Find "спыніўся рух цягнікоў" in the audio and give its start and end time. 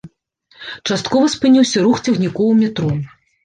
1.35-2.47